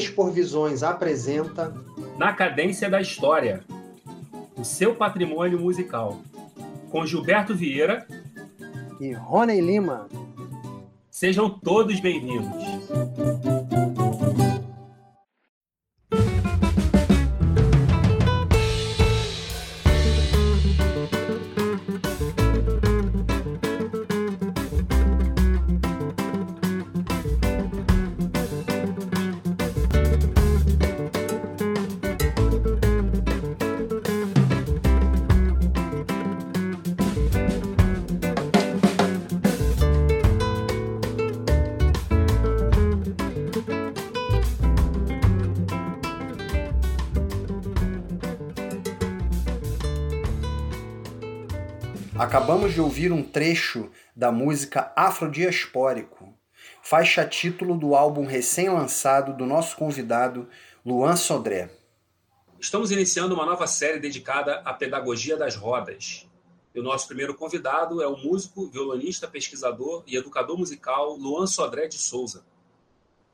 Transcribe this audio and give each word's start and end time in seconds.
Expor 0.00 0.30
Visões 0.30 0.82
apresenta 0.82 1.74
Na 2.16 2.32
Cadência 2.32 2.88
da 2.88 3.02
História, 3.02 3.60
o 4.56 4.64
seu 4.64 4.94
patrimônio 4.94 5.60
musical, 5.60 6.22
com 6.90 7.04
Gilberto 7.04 7.54
Vieira 7.54 8.06
e 8.98 9.12
Rony 9.12 9.60
Lima. 9.60 10.08
Sejam 11.10 11.50
todos 11.50 12.00
bem-vindos. 12.00 12.64
Acabamos 52.30 52.72
de 52.72 52.80
ouvir 52.80 53.10
um 53.10 53.24
trecho 53.24 53.90
da 54.14 54.30
música 54.30 54.92
Afrodiaspórico, 54.94 56.32
faixa 56.80 57.26
título 57.26 57.76
do 57.76 57.96
álbum 57.96 58.24
recém-lançado 58.24 59.36
do 59.36 59.44
nosso 59.44 59.76
convidado 59.76 60.48
Luan 60.86 61.16
Sodré. 61.16 61.72
Estamos 62.60 62.92
iniciando 62.92 63.34
uma 63.34 63.44
nova 63.44 63.66
série 63.66 63.98
dedicada 63.98 64.60
à 64.64 64.72
pedagogia 64.72 65.36
das 65.36 65.56
rodas. 65.56 66.24
E 66.72 66.78
o 66.78 66.84
nosso 66.84 67.08
primeiro 67.08 67.34
convidado 67.34 68.00
é 68.00 68.06
o 68.06 68.16
músico, 68.16 68.70
violonista, 68.70 69.26
pesquisador 69.26 70.04
e 70.06 70.16
educador 70.16 70.56
musical 70.56 71.16
Luan 71.16 71.48
Sodré 71.48 71.88
de 71.88 71.98
Souza. 71.98 72.46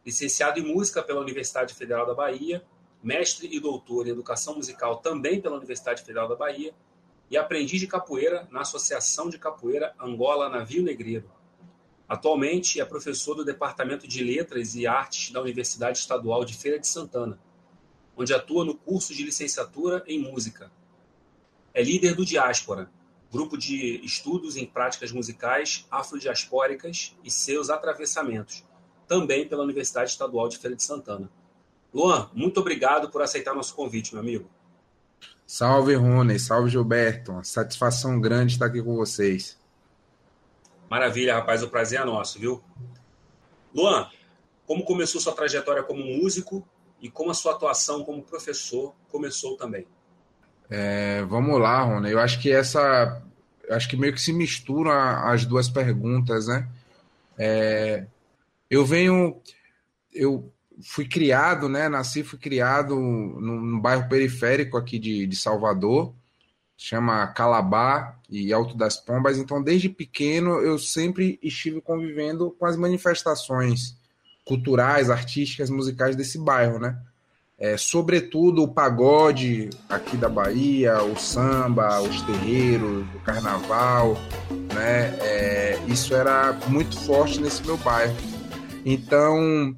Licenciado 0.07 0.59
em 0.59 0.75
música 0.75 1.03
pela 1.03 1.21
Universidade 1.21 1.75
Federal 1.75 2.07
da 2.07 2.15
Bahia, 2.15 2.65
mestre 3.03 3.47
e 3.55 3.61
doutor 3.61 4.07
em 4.07 4.13
educação 4.13 4.55
musical 4.55 4.97
também 4.97 5.39
pela 5.39 5.59
Universidade 5.59 6.01
Federal 6.01 6.27
da 6.27 6.35
Bahia 6.35 6.73
e 7.31 7.37
aprendiz 7.37 7.81
de 7.81 7.87
capoeira 7.87 8.47
na 8.51 8.61
Associação 8.61 9.29
de 9.29 9.39
Capoeira 9.39 9.95
Angola 10.01 10.49
Navio 10.49 10.83
Negreiro. 10.83 11.31
Atualmente 12.09 12.81
é 12.81 12.85
professor 12.85 13.35
do 13.35 13.45
Departamento 13.45 14.07
de 14.07 14.23
Letras 14.23 14.77
e 14.77 14.87
Artes 14.87 15.33
da 15.33 15.41
Universidade 15.41 15.99
Estadual 15.99 16.45
de 16.45 16.57
Feira 16.57 16.79
de 16.79 16.87
Santana, 16.87 17.39
onde 18.17 18.33
atua 18.33 18.65
no 18.65 18.77
curso 18.77 19.13
de 19.13 19.25
licenciatura 19.25 20.05
em 20.07 20.21
música. 20.21 20.71
É 21.75 21.83
líder 21.83 22.15
do 22.15 22.25
Diáspora, 22.25 22.91
grupo 23.31 23.59
de 23.59 24.01
estudos 24.05 24.57
em 24.57 24.65
práticas 24.65 25.11
musicais 25.11 25.85
afrodiaspóricas 25.91 27.17
e 27.25 27.31
seus 27.31 27.71
atravessamentos, 27.71 28.65
também 29.09 29.49
pela 29.49 29.65
Universidade 29.65 30.11
Estadual 30.11 30.49
de 30.49 30.59
Feira 30.59 30.77
de 30.77 30.83
Santana. 30.85 31.29
Luan, 31.93 32.31
muito 32.33 32.61
obrigado 32.61 33.11
por 33.11 33.21
aceitar 33.21 33.55
nosso 33.55 33.75
convite, 33.75 34.15
meu 34.15 34.23
amigo. 34.23 34.49
Salve, 35.47 35.95
Rony. 35.95 36.39
Salve, 36.39 36.71
Gilberto. 36.71 37.33
Uma 37.33 37.45
satisfação 37.45 38.21
grande 38.21 38.55
estar 38.55 38.67
aqui 38.67 38.83
com 38.83 38.97
vocês. 38.97 39.59
Maravilha, 40.91 41.35
rapaz. 41.35 41.63
O 41.63 41.69
prazer 41.69 42.01
é 42.01 42.05
nosso, 42.05 42.39
viu? 42.39 42.63
Luan, 43.75 44.09
como 44.67 44.85
começou 44.85 45.21
sua 45.21 45.35
trajetória 45.35 45.83
como 45.83 46.03
músico 46.05 46.67
e 47.01 47.11
como 47.11 47.31
a 47.31 47.35
sua 47.35 47.53
atuação 47.53 48.05
como 48.05 48.23
professor 48.23 48.95
começou 49.09 49.57
também? 49.57 49.87
É, 50.69 51.23
vamos 51.25 51.61
lá, 51.61 51.83
Rony. 51.83 52.11
Eu 52.11 52.19
acho 52.19 52.41
que 52.41 52.51
essa. 52.51 53.23
Acho 53.71 53.89
que 53.89 53.97
meio 53.97 54.13
que 54.13 54.21
se 54.21 54.33
misturam 54.33 54.91
as 54.91 55.45
duas 55.45 55.69
perguntas, 55.69 56.49
né? 56.49 56.69
É, 57.39 58.07
eu 58.71 58.85
venho. 58.85 59.41
Eu 60.13 60.53
fui 60.83 61.07
criado, 61.07 61.69
né? 61.69 61.89
Nasci, 61.89 62.23
fui 62.23 62.39
criado 62.39 62.95
num, 62.95 63.61
num 63.61 63.81
bairro 63.81 64.09
periférico 64.09 64.77
aqui 64.77 64.99
de, 64.99 65.27
de 65.27 65.37
Salvador, 65.37 66.13
chama 66.77 67.27
Calabá 67.29 68.17
e 68.29 68.53
Alto 68.53 68.77
das 68.77 68.97
Pombas. 68.97 69.39
Então, 69.39 69.63
desde 69.63 69.89
pequeno, 69.89 70.61
eu 70.61 70.79
sempre 70.79 71.39
estive 71.43 71.81
convivendo 71.81 72.55
com 72.59 72.67
as 72.67 72.77
manifestações 72.77 73.97
culturais, 74.45 75.11
artísticas, 75.11 75.71
musicais 75.71 76.15
desse 76.15 76.39
bairro, 76.39 76.79
né? 76.79 76.99
É, 77.59 77.79
sobretudo 77.79 78.63
o 78.63 78.69
pagode 78.69 79.71
aqui 79.89 80.15
da 80.15 80.29
Bahia, 80.29 81.03
o 81.03 81.19
samba, 81.19 82.03
os 82.03 82.21
terreiros, 82.21 83.07
o 83.15 83.21
carnaval, 83.21 84.15
né? 84.75 85.17
É, 85.23 85.79
isso 85.89 86.15
era 86.15 86.53
muito 86.69 87.01
forte 87.01 87.41
nesse 87.41 87.65
meu 87.65 87.79
bairro. 87.79 88.15
Então, 88.85 89.75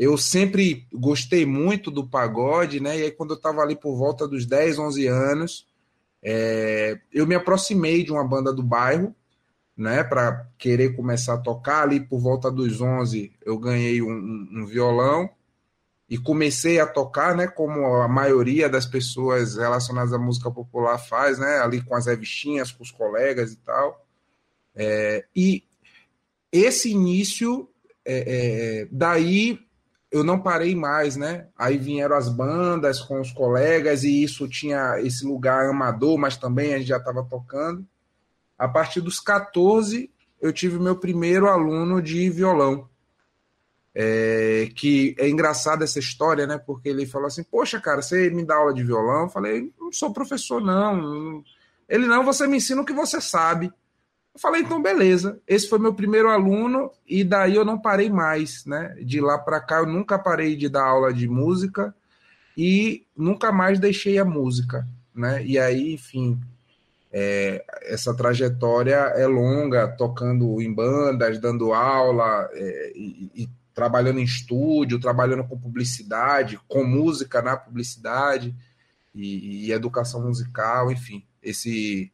eu 0.00 0.16
sempre 0.16 0.86
gostei 0.90 1.44
muito 1.44 1.90
do 1.90 2.08
pagode, 2.08 2.80
né? 2.80 2.98
E 2.98 3.02
aí, 3.02 3.10
quando 3.10 3.32
eu 3.32 3.36
estava 3.36 3.60
ali 3.60 3.76
por 3.76 3.94
volta 3.98 4.26
dos 4.26 4.46
10, 4.46 4.78
11 4.78 5.06
anos, 5.06 5.66
é, 6.22 6.98
eu 7.12 7.26
me 7.26 7.34
aproximei 7.34 8.02
de 8.02 8.10
uma 8.10 8.26
banda 8.26 8.50
do 8.50 8.62
bairro, 8.62 9.14
né? 9.76 10.02
Para 10.02 10.48
querer 10.56 10.96
começar 10.96 11.34
a 11.34 11.38
tocar. 11.38 11.82
Ali 11.82 12.00
por 12.00 12.18
volta 12.18 12.50
dos 12.50 12.80
11, 12.80 13.30
eu 13.44 13.58
ganhei 13.58 14.00
um, 14.00 14.48
um, 14.50 14.64
violão 14.64 15.28
e 16.08 16.16
comecei 16.16 16.80
a 16.80 16.86
tocar, 16.86 17.36
né? 17.36 17.46
Como 17.46 17.84
a 17.96 18.08
maioria 18.08 18.70
das 18.70 18.86
pessoas 18.86 19.58
relacionadas 19.58 20.14
à 20.14 20.18
música 20.18 20.50
popular 20.50 20.96
faz, 20.96 21.38
né? 21.38 21.58
Ali 21.58 21.82
com 21.82 21.94
as 21.94 22.06
revistinhas, 22.06 22.72
com 22.72 22.82
os 22.82 22.90
colegas 22.90 23.52
e 23.52 23.56
tal. 23.58 24.06
É, 24.74 25.26
e 25.36 25.62
esse 26.50 26.90
início, 26.90 27.68
é, 28.02 28.84
é 28.84 28.88
daí 28.90 29.60
eu 30.10 30.24
não 30.24 30.40
parei 30.40 30.74
mais, 30.74 31.16
né? 31.16 31.46
Aí 31.56 31.78
vieram 31.78 32.16
as 32.16 32.28
bandas 32.28 33.00
com 33.00 33.20
os 33.20 33.30
colegas 33.30 34.02
e 34.02 34.22
isso 34.22 34.48
tinha 34.48 35.00
esse 35.00 35.24
lugar 35.24 35.68
amador, 35.68 36.18
mas 36.18 36.36
também 36.36 36.74
a 36.74 36.78
gente 36.78 36.88
já 36.88 36.96
estava 36.96 37.24
tocando. 37.24 37.86
A 38.58 38.66
partir 38.66 39.00
dos 39.00 39.20
14, 39.20 40.10
eu 40.40 40.52
tive 40.52 40.78
meu 40.78 40.96
primeiro 40.96 41.48
aluno 41.48 42.02
de 42.02 42.28
violão. 42.28 42.88
É, 43.92 44.68
que 44.76 45.16
é 45.18 45.28
engraçada 45.28 45.82
essa 45.82 45.98
história, 45.98 46.46
né? 46.46 46.58
Porque 46.58 46.88
ele 46.88 47.06
falou 47.06 47.26
assim: 47.26 47.42
Poxa, 47.42 47.80
cara, 47.80 48.00
você 48.00 48.30
me 48.30 48.44
dá 48.44 48.54
aula 48.54 48.72
de 48.72 48.84
violão? 48.84 49.22
Eu 49.22 49.28
falei: 49.28 49.72
Não 49.78 49.92
sou 49.92 50.12
professor, 50.12 50.60
não. 50.60 51.42
Ele 51.88 52.06
não, 52.06 52.24
você 52.24 52.46
me 52.46 52.56
ensina 52.56 52.80
o 52.80 52.84
que 52.84 52.92
você 52.92 53.20
sabe. 53.20 53.72
Eu 54.34 54.40
falei, 54.40 54.62
então 54.62 54.80
beleza. 54.80 55.40
Esse 55.46 55.68
foi 55.68 55.78
meu 55.78 55.94
primeiro 55.94 56.28
aluno 56.28 56.90
e 57.06 57.24
daí 57.24 57.54
eu 57.54 57.64
não 57.64 57.78
parei 57.80 58.08
mais, 58.08 58.64
né? 58.64 58.94
De 59.02 59.20
lá 59.20 59.38
para 59.38 59.60
cá 59.60 59.78
eu 59.78 59.86
nunca 59.86 60.18
parei 60.18 60.56
de 60.56 60.68
dar 60.68 60.84
aula 60.84 61.12
de 61.12 61.28
música 61.28 61.94
e 62.56 63.06
nunca 63.16 63.50
mais 63.50 63.78
deixei 63.78 64.18
a 64.18 64.24
música, 64.24 64.86
né? 65.14 65.44
E 65.44 65.58
aí, 65.58 65.94
enfim, 65.94 66.40
é, 67.12 67.64
essa 67.82 68.14
trajetória 68.14 68.94
é 68.94 69.26
longa, 69.26 69.88
tocando 69.88 70.60
em 70.62 70.72
bandas, 70.72 71.40
dando 71.40 71.72
aula 71.72 72.48
é, 72.52 72.92
e, 72.94 73.30
e, 73.34 73.48
trabalhando 73.74 74.20
em 74.20 74.24
estúdio, 74.24 75.00
trabalhando 75.00 75.44
com 75.44 75.58
publicidade, 75.58 76.60
com 76.68 76.84
música 76.84 77.42
na 77.42 77.56
publicidade 77.56 78.54
e, 79.14 79.66
e 79.66 79.72
educação 79.72 80.22
musical, 80.22 80.92
enfim, 80.92 81.24
esse 81.42 82.12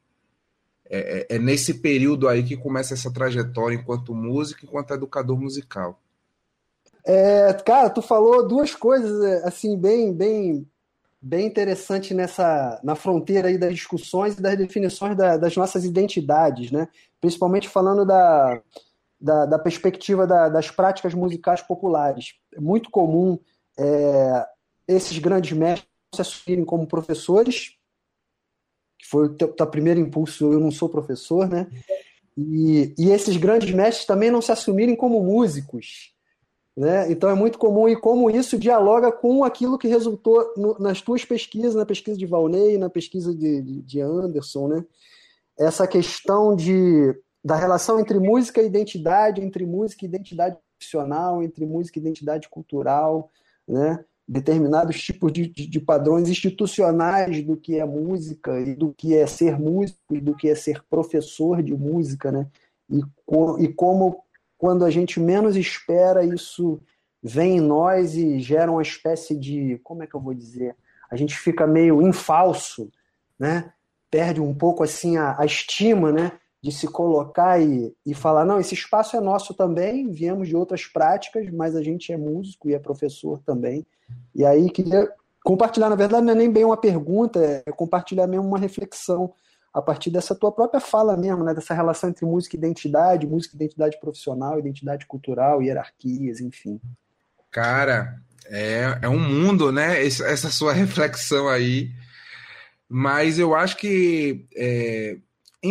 é, 0.89 1.27
é, 1.31 1.37
é, 1.37 1.39
nesse 1.39 1.75
período 1.75 2.29
aí 2.29 2.43
que 2.43 2.57
começa 2.57 2.95
essa 2.95 3.13
trajetória 3.13 3.75
enquanto 3.75 4.15
músico, 4.15 4.65
enquanto 4.65 4.95
educador 4.95 5.39
musical. 5.39 6.01
É, 7.05 7.53
cara, 7.65 7.91
tu 7.91 8.03
falou 8.03 8.47
duas 8.47 8.75
coisas 8.75 9.25
é, 9.25 9.47
assim 9.47 9.77
bem, 9.79 10.13
bem, 10.13 10.67
bem 11.21 11.47
interessante 11.47 12.13
nessa 12.13 12.81
na 12.83 12.95
fronteira 12.95 13.49
aí 13.49 13.59
das 13.59 13.75
discussões 13.75 14.35
e 14.35 14.43
das 14.43 14.57
definições 14.57 15.17
da, 15.17 15.37
das 15.37 15.57
nossas 15.57 15.85
identidades, 15.85 16.71
né? 16.71 16.89
Principalmente 17.21 17.69
falando 17.69 18.05
da, 18.05 18.61
da, 19.21 19.47
da 19.47 19.59
perspectiva 19.59 20.27
da, 20.27 20.49
das 20.49 20.71
práticas 20.71 21.15
musicais 21.15 21.63
populares. 21.63 22.35
É 22.55 22.61
muito 22.61 22.91
comum 22.91 23.39
é, 23.79 24.47
esses 24.89 25.19
grandes 25.19 25.57
mestres 25.57 25.89
se 26.15 26.21
assumirem 26.21 26.65
como 26.65 26.87
professores 26.87 27.77
que 28.99 29.07
foi 29.09 29.27
o 29.27 29.35
teu, 29.35 29.49
teu 29.49 29.67
primeiro 29.67 30.01
impulso, 30.01 30.53
eu 30.53 30.61
não 30.61 30.71
sou 30.71 30.89
professor, 30.89 31.49
né? 31.49 31.69
E, 32.37 32.95
e 32.99 33.11
esses 33.11 33.37
grandes 33.37 33.73
mestres 33.75 34.07
também 34.07 34.31
não 34.31 34.43
se 34.43 34.53
assumirem 34.53 34.95
como 34.95 35.23
músicos. 35.23 36.15
Né? 36.77 37.11
Então 37.11 37.31
é 37.31 37.35
muito 37.35 37.59
comum 37.59 37.89
e 37.89 37.97
como 37.97 38.31
isso 38.31 38.59
dialoga 38.59 39.11
com 39.11 39.43
aquilo 39.45 39.79
que 39.79 39.89
resultou 39.89 40.53
no, 40.59 40.79
nas 40.79 41.01
tuas 41.01 41.25
pesquisas, 41.25 41.75
na 41.75 41.87
pesquisa 41.87 42.19
de 42.19 42.27
Valnei, 42.27 42.77
na 42.77 42.91
pesquisa 42.91 43.35
de, 43.35 43.63
de, 43.63 43.81
de, 43.81 44.01
Anderson, 44.03 44.69
né? 44.69 44.85
Essa 45.59 45.87
questão 45.87 46.55
de, 46.55 47.19
da 47.43 47.57
relação 47.57 47.99
entre 47.99 48.19
música 48.19 48.61
e 48.61 48.67
identidade, 48.67 49.41
entre 49.41 49.65
música 49.65 50.05
e 50.05 50.09
identidade 50.09 50.59
profissional, 50.77 51.43
entre 51.43 51.65
música 51.65 51.99
e 51.99 52.03
identidade 52.03 52.47
cultural, 52.51 53.31
né? 53.67 54.05
Determinados 54.29 55.01
tipos 55.01 55.33
de, 55.33 55.47
de, 55.47 55.67
de, 55.67 55.81
padrões 55.81 56.29
institucionais 56.29 57.45
do 57.45 57.57
que 57.57 57.79
é 57.79 57.85
música 57.85 58.59
e 58.61 58.75
do 58.75 58.93
que 58.93 59.15
é 59.15 59.27
ser 59.27 59.59
músico 59.59 60.15
e 60.15 60.21
do 60.21 60.35
que 60.35 60.49
é 60.49 60.55
ser 60.55 60.83
professor 60.91 61.63
de 61.63 61.75
música, 61.75 62.33
né? 62.33 62.49
E, 62.91 63.01
e 63.61 63.69
como 63.69 64.23
quando 64.59 64.85
a 64.85 64.91
gente 64.91 65.21
menos 65.21 65.57
espera 65.57 66.25
isso 66.25 66.81
vem 67.23 67.59
em 67.59 67.61
nós 67.61 68.15
e 68.15 68.39
gera 68.41 68.71
uma 68.71 68.83
espécie 68.83 69.37
de, 69.37 69.81
como 69.83 70.03
é 70.03 70.07
que 70.07 70.15
eu 70.15 70.21
vou 70.21 70.35
dizer? 70.35 70.77
A 71.11 71.17
gente 71.17 71.37
fica 71.37 71.67
meio 71.67 72.03
infalso, 72.03 72.91
né? 73.39 73.73
Perde 74.11 74.41
um 74.41 74.55
pouco 74.55 74.83
assim 74.83 75.17
a, 75.17 75.37
a 75.39 75.45
estima, 75.45 76.13
né? 76.13 76.33
De 76.67 76.73
se 76.73 76.89
colocar 76.89 77.63
e, 77.63 77.95
e 78.05 78.13
falar, 78.13 78.45
não, 78.45 78.59
esse 78.59 78.75
espaço 78.75 79.17
é 79.17 79.21
nosso 79.21 79.55
também, 79.55 80.11
viemos 80.11 80.49
de 80.49 80.57
outras 80.57 80.85
práticas, 80.85 81.49
mas 81.49 81.77
a 81.77 81.81
gente 81.81 82.13
é 82.13 82.17
músico 82.17 82.69
e 82.69 82.75
é 82.75 82.79
professor 82.81 83.41
também. 83.47 83.87
E 84.35 84.45
aí 84.45 84.69
queria 84.69 85.09
compartilhar, 85.45 85.89
na 85.89 85.95
verdade, 85.95 86.25
não 86.25 86.33
é 86.33 86.35
nem 86.35 86.51
bem 86.51 86.65
uma 86.65 86.77
pergunta, 86.77 87.63
é 87.65 87.71
compartilhar 87.71 88.27
mesmo 88.27 88.49
uma 88.49 88.59
reflexão 88.59 89.33
a 89.73 89.81
partir 89.81 90.11
dessa 90.11 90.35
tua 90.35 90.51
própria 90.51 90.81
fala 90.81 91.17
mesmo, 91.17 91.45
né? 91.45 91.55
Dessa 91.55 91.73
relação 91.73 92.11
entre 92.11 92.27
música 92.27 92.57
e 92.57 92.59
identidade, 92.59 93.29
música 93.29 93.55
e 93.55 93.59
identidade 93.59 94.01
profissional, 94.01 94.59
identidade 94.59 95.07
cultural, 95.07 95.63
hierarquias, 95.63 96.41
enfim. 96.41 96.81
Cara, 97.49 98.21
é, 98.47 98.99
é 99.03 99.09
um 99.09 99.21
mundo, 99.21 99.71
né? 99.71 100.05
Essa 100.05 100.51
sua 100.51 100.73
reflexão 100.75 101.49
aí. 101.49 101.93
Mas 102.89 103.39
eu 103.39 103.55
acho 103.55 103.77
que, 103.77 104.49
é, 104.57 105.19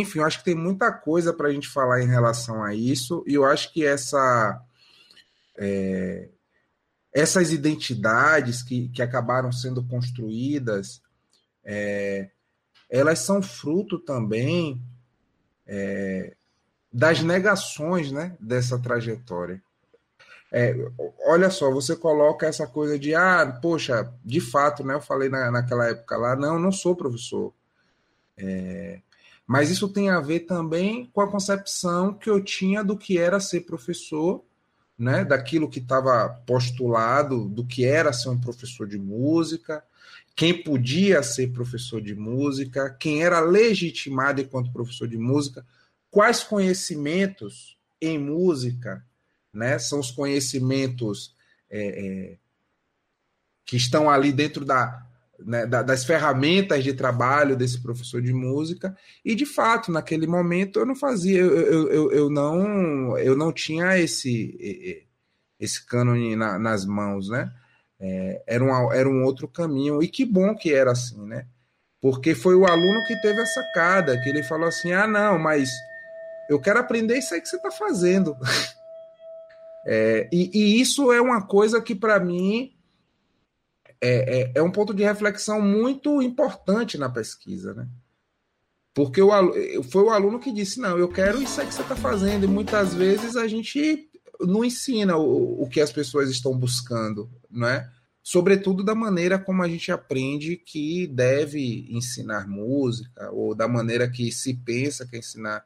enfim, 0.02 0.20
eu 0.20 0.26
acho 0.26 0.40
que 0.40 0.46
tem 0.46 0.56
muita 0.56 0.92
coisa 0.92 1.34
para 1.34 1.48
a 1.48 1.52
gente 1.52 1.68
falar 1.68 2.02
em 2.02 2.08
relação 2.08 2.64
a 2.64 2.74
isso, 2.74 3.24
e 3.28 3.34
eu 3.34 3.46
acho 3.46 3.72
que 3.74 3.86
essa, 3.86 4.62
é, 5.58 6.30
essas 7.14 7.52
identidades 7.52 8.62
que, 8.64 8.90
que 8.90 9.02
acabaram 9.02 9.52
sendo 9.52 9.84
construídas, 9.84 11.02
é, 11.64 12.30
elas 12.90 13.20
são 13.20 13.42
fruto 13.42 14.00
também 14.00 14.82
é, 15.66 16.36
das 16.92 17.22
negações 17.22 18.12
né, 18.12 18.36
dessa 18.40 18.80
trajetória. 18.80 19.62
É, 20.52 20.74
olha 21.26 21.50
só, 21.50 21.70
você 21.70 21.96
coloca 21.96 22.46
essa 22.46 22.66
coisa 22.66 22.98
de, 22.98 23.14
ah, 23.14 23.60
poxa, 23.62 24.10
de 24.24 24.40
fato, 24.40 24.86
né? 24.86 24.94
Eu 24.94 25.02
falei 25.02 25.28
na, 25.28 25.52
naquela 25.52 25.88
época 25.88 26.16
lá, 26.16 26.36
não, 26.36 26.58
não 26.58 26.72
sou 26.72 26.96
professor. 26.96 27.54
Mas 29.46 29.70
isso 29.70 29.88
tem 29.88 30.10
a 30.10 30.20
ver 30.20 30.42
também 30.42 31.10
com 31.14 31.22
a 31.22 31.30
concepção 31.30 32.14
que 32.14 32.30
eu 32.30 32.44
tinha 32.44 32.84
do 32.84 32.98
que 32.98 33.18
era 33.18 33.40
ser 33.40 33.62
professor, 33.62 34.44
né? 34.98 35.24
Daquilo 35.24 35.70
que 35.70 35.80
estava 35.80 36.30
postulado, 36.46 37.48
do 37.48 37.66
que 37.66 37.86
era 37.86 38.14
ser 38.14 38.30
um 38.30 38.40
professor 38.40 38.88
de 38.88 38.98
música, 38.98 39.84
quem 40.36 40.64
podia 40.64 41.22
ser 41.24 41.52
professor 41.54 42.02
de 42.02 42.16
música, 42.16 42.90
quem 42.90 43.24
era 43.24 43.40
legitimado 43.40 44.42
enquanto 44.42 44.72
professor 44.72 45.08
de 45.08 45.18
música, 45.18 45.66
quais 46.10 46.44
conhecimentos 46.44 47.78
em 48.02 48.18
música 48.18 49.04
né? 49.56 49.80
São 49.80 50.00
os 50.00 50.12
conhecimentos 50.12 51.34
é, 51.70 51.88
é, 51.88 52.38
que 53.66 53.78
estão 53.78 54.10
ali 54.10 54.32
dentro 54.32 54.66
da, 54.66 55.05
né, 55.40 55.66
das 55.66 56.06
ferramentas 56.06 56.84
de 56.84 56.94
trabalho 56.94 57.56
desse 57.56 57.82
professor 57.82 58.22
de 58.22 58.34
música. 58.34 58.96
E 59.24 59.36
de 59.36 59.46
fato 59.46 59.92
naquele 59.92 60.28
momento 60.28 60.80
eu 60.80 60.86
não 60.86 60.96
fazia 60.96 61.40
eu, 61.40 61.90
eu, 61.90 62.12
eu, 62.12 62.30
não 62.30 63.18
eu 63.18 63.36
não 63.36 63.52
tinha 63.52 63.98
esse 63.98 65.06
esse 65.60 65.86
cânone 65.86 66.36
na, 66.36 66.60
nas 66.60 66.86
mãos 66.86 67.30
né? 67.30 67.52
É, 68.00 68.44
era, 68.46 68.64
um, 68.64 68.92
era 68.92 69.10
um 69.10 69.24
outro 69.24 69.48
caminho. 69.48 70.04
E 70.04 70.08
que 70.08 70.26
bom 70.26 70.56
que 70.56 70.74
era 70.74 70.92
assim 70.92 71.26
né? 71.26 71.46
Porque 72.02 72.36
foi 72.36 72.56
o 72.56 72.66
aluno 72.66 73.04
que 73.06 73.20
teve 73.22 73.42
a 73.42 73.46
sacada 73.46 74.20
que 74.22 74.30
ele 74.30 74.44
falou 74.44 74.68
assim 74.68 74.92
ah 74.92 75.08
não 75.08 75.40
mas 75.40 75.70
eu 76.50 76.60
quero 76.60 76.80
aprender 76.80 77.18
isso 77.18 77.34
aí 77.34 77.42
que 77.42 77.50
você 77.50 77.58
está 77.58 77.72
fazendo. 77.72 78.38
É, 79.88 80.28
e, 80.32 80.50
e, 80.52 80.82
isso 80.82 81.14
é 81.14 81.22
uma 81.22 81.46
coisa 81.46 81.80
que, 81.80 81.94
para 81.94 82.20
mim, 82.20 82.75
é, 84.06 84.42
é, 84.42 84.52
é, 84.56 84.62
um 84.62 84.72
ponto 84.72 84.94
de 84.94 85.04
reflexão 85.04 85.62
muito 85.62 86.22
importante 86.22 86.98
na 86.98 87.10
pesquisa, 87.10 87.74
né? 87.74 87.88
Porque 88.94 89.22
o, 89.22 89.30
foi 89.84 90.04
o 90.04 90.10
aluno 90.10 90.40
que 90.40 90.52
disse: 90.52 90.80
Não, 90.80 90.98
eu 90.98 91.10
quero 91.10 91.42
isso 91.42 91.60
aí 91.60 91.68
que 91.68 91.74
você 91.74 91.82
está 91.82 91.96
fazendo. 91.96 92.46
E 92.46 92.48
muitas 92.48 92.94
vezes 92.94 93.36
a 93.36 93.48
gente 93.48 94.10
não 94.40 94.64
ensina 94.64 95.18
o, 95.18 95.64
o 95.64 95.70
que 95.70 95.82
as 95.82 95.92
pessoas 95.92 96.30
estão 96.30 96.58
buscando, 96.58 97.30
não 97.50 97.68
é? 97.68 97.90
Sobretudo 98.24 98.84
da 98.84 98.96
maneira 98.96 99.38
como 99.38 99.62
a 99.62 99.68
gente 99.68 99.92
aprende 99.92 100.56
que 100.56 101.08
deve 101.08 101.88
ensinar 101.90 102.48
música, 102.48 103.30
ou 103.32 103.54
da 103.54 103.68
maneira 103.68 104.10
que 104.10 104.32
se 104.32 104.54
pensa 104.54 105.06
que 105.06 105.16
é 105.16 105.20
ensinar 105.20 105.64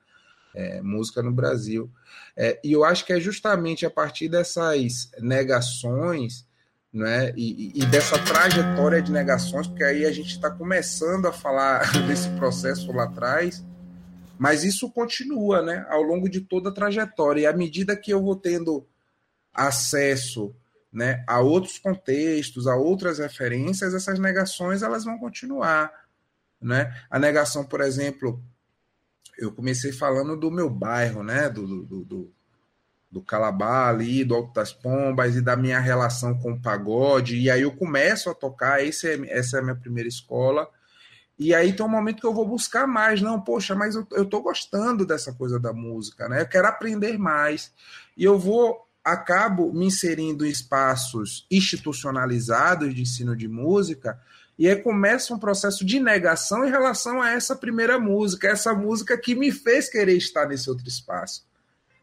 é, 0.54 0.82
música 0.82 1.22
no 1.22 1.32
Brasil. 1.32 1.90
É, 2.36 2.60
e 2.64 2.72
eu 2.72 2.84
acho 2.84 3.06
que 3.06 3.14
é 3.14 3.20
justamente 3.20 3.86
a 3.86 3.90
partir 3.90 4.28
dessas 4.28 5.12
negações 5.20 6.49
né, 6.92 7.32
e, 7.38 7.72
e 7.76 7.86
dessa 7.86 8.18
trajetória 8.18 9.02
de 9.02 9.12
negações, 9.12 9.68
porque 9.68 9.84
aí 9.84 10.06
a 10.06 10.12
gente 10.12 10.32
está 10.32 10.50
começando 10.50 11.28
a 11.28 11.32
falar 11.32 11.92
desse 12.08 12.30
processo 12.32 12.92
lá 12.92 13.04
atrás, 13.04 13.64
mas 14.38 14.64
isso 14.64 14.90
continua 14.92 15.62
né, 15.62 15.86
ao 15.90 16.02
longo 16.02 16.30
de 16.30 16.42
toda 16.42 16.70
a 16.70 16.74
trajetória. 16.74 17.42
E 17.42 17.46
à 17.46 17.54
medida 17.54 17.96
que 17.96 18.12
eu 18.12 18.22
vou 18.22 18.36
tendo 18.36 18.88
acesso 19.54 20.56
né, 20.92 21.24
a 21.28 21.40
outros 21.40 21.78
contextos, 21.78 22.66
a 22.66 22.76
outras 22.76 23.20
referências, 23.20 23.94
essas 23.94 24.18
negações 24.18 24.82
elas 24.82 25.04
vão 25.04 25.20
continuar. 25.20 25.92
Né? 26.62 26.94
A 27.10 27.20
negação, 27.20 27.66
por 27.66 27.82
exemplo, 27.82 28.42
eu 29.38 29.52
comecei 29.52 29.92
falando 29.92 30.38
do 30.38 30.52
meu 30.52 30.70
bairro, 30.70 31.24
né? 31.24 31.50
Do, 31.50 31.86
do, 31.86 32.06
do, 32.06 32.34
do 33.12 33.22
Calabá 33.22 33.90
ali, 33.90 34.24
do 34.24 34.36
Alto 34.36 34.54
das 34.54 34.72
Pombas 34.72 35.36
e 35.36 35.42
da 35.42 35.56
minha 35.56 35.80
relação 35.80 36.38
com 36.38 36.54
o 36.54 36.62
pagode. 36.62 37.38
E 37.38 37.50
aí 37.50 37.62
eu 37.64 37.72
começo 37.72 38.30
a 38.30 38.36
tocar, 38.36 38.84
esse 38.84 39.08
é, 39.08 39.38
essa 39.38 39.58
é 39.58 39.60
a 39.60 39.64
minha 39.64 39.76
primeira 39.76 40.08
escola. 40.08 40.70
E 41.38 41.54
aí 41.56 41.74
tem 41.74 41.86
um 41.86 41.90
momento 41.90 42.20
que 42.20 42.28
eu 42.28 42.34
vou 42.34 42.48
buscar 42.48 42.86
mais. 42.86 43.22
Não, 43.22 43.42
poxa, 43.42 43.74
mas 43.74 43.96
eu, 43.96 44.06
eu 44.12 44.26
tô 44.26 44.42
gostando 44.42 45.06
dessa 45.06 45.34
coisa 45.34 45.60
da 45.60 45.74
música, 45.74 46.28
né? 46.28 46.42
Eu 46.42 46.48
quero 46.48 46.68
aprender 46.68 47.18
mais. 47.18 47.72
E 48.16 48.24
eu 48.24 48.38
vou, 48.38 48.86
acabo 49.04 49.74
me 49.74 49.86
inserindo 49.86 50.46
em 50.46 50.50
espaços 50.50 51.48
institucionalizados 51.50 52.94
de 52.94 53.02
ensino 53.02 53.36
de 53.36 53.48
música 53.48 54.20
e 54.60 54.68
aí 54.68 54.76
começa 54.76 55.34
um 55.34 55.40
processo 55.40 55.86
de 55.86 56.02
negação 56.02 56.66
em 56.66 56.70
relação 56.70 57.22
a 57.22 57.32
essa 57.32 57.56
primeira 57.56 57.98
música, 57.98 58.50
essa 58.50 58.74
música 58.74 59.18
que 59.18 59.34
me 59.34 59.54
fez 59.54 59.88
querer 59.90 60.18
estar 60.18 60.46
nesse 60.46 60.70
outro 60.70 60.86
espaço. 60.86 61.48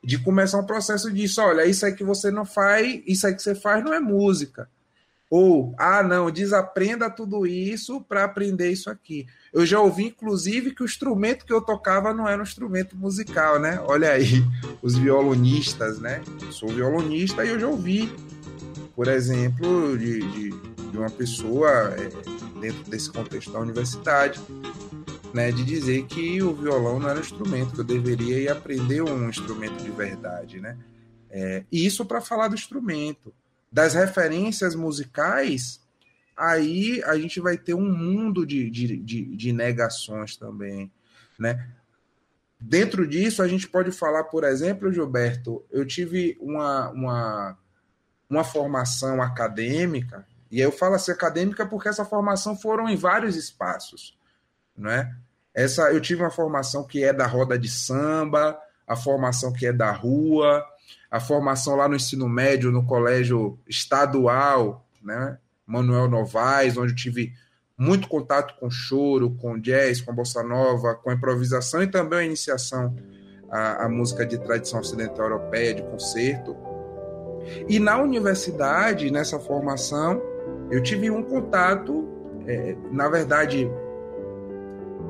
De 0.06 0.18
começar 0.18 0.60
um 0.60 0.64
processo 0.64 1.12
disso, 1.12 1.42
olha, 1.42 1.66
isso 1.66 1.84
aí 1.84 1.92
que 1.92 2.04
você 2.04 2.30
não 2.30 2.44
faz, 2.44 3.02
isso 3.04 3.26
aí 3.26 3.34
que 3.34 3.42
você 3.42 3.56
faz 3.56 3.84
não 3.84 3.92
é 3.92 3.98
música. 3.98 4.68
Ou, 5.28 5.75
ah, 5.76 6.00
não, 6.00 6.30
desaprenda 6.30 7.10
tudo 7.10 7.44
isso 7.44 8.00
para 8.02 8.22
aprender 8.22 8.70
isso 8.70 8.88
aqui. 8.88 9.26
Eu 9.52 9.66
já 9.66 9.80
ouvi, 9.80 10.04
inclusive, 10.04 10.72
que 10.72 10.84
o 10.84 10.86
instrumento 10.86 11.44
que 11.44 11.52
eu 11.52 11.60
tocava 11.60 12.14
não 12.14 12.28
era 12.28 12.38
um 12.38 12.44
instrumento 12.44 12.96
musical, 12.96 13.58
né? 13.58 13.80
Olha 13.84 14.12
aí, 14.12 14.44
os 14.80 14.96
violonistas, 14.96 15.98
né? 15.98 16.22
Eu 16.40 16.52
sou 16.52 16.68
violonista 16.68 17.44
e 17.44 17.48
eu 17.48 17.58
já 17.58 17.66
ouvi, 17.66 18.08
por 18.94 19.08
exemplo, 19.08 19.98
de, 19.98 20.20
de, 20.20 20.50
de 20.50 20.96
uma 20.96 21.10
pessoa 21.10 21.68
é, 21.98 22.08
dentro 22.60 22.88
desse 22.88 23.10
contexto 23.10 23.50
da 23.50 23.58
universidade, 23.58 24.40
né, 25.33 25.52
de 25.52 25.64
dizer 25.64 26.06
que 26.06 26.42
o 26.42 26.54
violão 26.54 26.99
não 26.99 27.09
era 27.09 27.18
um 27.18 27.23
instrumento, 27.23 27.75
que 27.75 27.80
eu 27.80 27.85
deveria 27.85 28.38
ir 28.38 28.49
aprender 28.49 29.02
um 29.02 29.28
instrumento 29.28 29.83
de 29.83 29.90
verdade, 29.90 30.61
né? 30.61 30.78
É, 31.30 31.64
isso 31.71 32.04
para 32.04 32.21
falar 32.21 32.49
do 32.49 32.54
instrumento. 32.54 33.35
Das 33.71 33.95
referências 33.95 34.75
musicais, 34.75 35.80
aí 36.37 37.02
a 37.04 37.18
gente 37.18 37.40
vai 37.40 37.59
ter 37.59 37.75
um 37.75 37.92
mundo 37.92 38.47
de, 38.47 38.71
de, 38.71 38.97
de, 38.97 39.37
de 39.37 39.52
negações 39.52 40.37
também, 40.37 40.90
né? 41.38 41.68
Dentro 42.59 43.06
disso, 43.06 43.42
a 43.42 43.49
gente 43.49 43.68
pode 43.68 43.92
falar, 43.92 44.25
por 44.25 44.42
exemplo, 44.42 44.90
Gilberto, 44.90 45.64
eu 45.71 45.85
tive 45.85 46.38
uma, 46.40 46.88
uma, 46.90 47.59
uma 48.30 48.45
formação 48.45 49.21
acadêmica 49.21 50.26
e 50.50 50.61
eu 50.61 50.73
falo 50.73 50.95
assim 50.95 51.12
acadêmica 51.12 51.66
porque 51.66 51.88
essa 51.88 52.04
formação 52.04 52.56
foram 52.56 52.88
em 52.88 52.97
vários 52.97 53.37
espaços, 53.37 54.16
não 54.76 54.90
é? 54.90 55.11
Essa 55.54 55.90
eu 55.92 56.00
tive 56.00 56.23
uma 56.23 56.30
formação 56.30 56.85
que 56.85 57.02
é 57.02 57.12
da 57.12 57.26
roda 57.26 57.59
de 57.59 57.68
samba, 57.68 58.59
a 58.87 58.95
formação 58.95 59.52
que 59.52 59.66
é 59.66 59.73
da 59.73 59.90
rua, 59.90 60.64
a 61.11 61.18
formação 61.18 61.76
lá 61.76 61.88
no 61.88 61.97
ensino 61.97 62.28
médio 62.28 62.71
no 62.71 62.85
colégio 62.85 63.59
estadual, 63.66 64.87
né? 65.02 65.38
Manuel 65.66 66.09
Novaes, 66.09 66.76
onde 66.76 66.92
eu 66.92 66.97
tive 66.97 67.33
muito 67.76 68.09
contato 68.09 68.54
com 68.59 68.71
choro, 68.71 69.30
com 69.30 69.59
jazz, 69.59 70.00
com 70.00 70.14
bossa 70.14 70.42
nova, 70.42 70.95
com 70.95 71.12
improvisação 71.12 71.83
e 71.83 71.87
também 71.87 72.21
a 72.21 72.25
iniciação 72.25 72.95
à, 73.50 73.85
à 73.85 73.88
música 73.88 74.25
de 74.25 74.38
tradição 74.38 74.80
ocidental 74.80 75.26
europeia, 75.26 75.75
de 75.75 75.83
concerto. 75.83 76.56
E 77.68 77.78
na 77.78 77.99
universidade, 77.99 79.11
nessa 79.11 79.38
formação, 79.38 80.23
eu 80.71 80.83
tive 80.83 81.11
um 81.11 81.23
contato, 81.23 82.09
é, 82.47 82.76
na 82.90 83.09
verdade, 83.09 83.71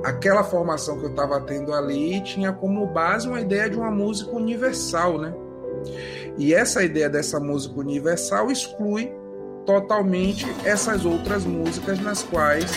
aquela 0.06 0.44
formação 0.44 0.98
que 0.98 1.04
eu 1.04 1.10
estava 1.10 1.40
tendo 1.40 1.75
ali 1.75 2.20
tinha 2.20 2.52
como 2.52 2.86
base 2.86 3.28
uma 3.28 3.40
ideia 3.40 3.68
de 3.68 3.76
uma 3.76 3.90
música 3.90 4.30
universal, 4.30 5.18
né? 5.18 5.34
E 6.38 6.54
essa 6.54 6.84
ideia 6.84 7.10
dessa 7.10 7.40
música 7.40 7.75
universal 7.80 8.50
exclui 8.50 9.12
totalmente 9.66 10.46
essas 10.64 11.04
outras 11.04 11.44
músicas 11.44 11.98
nas 11.98 12.22
quais 12.22 12.70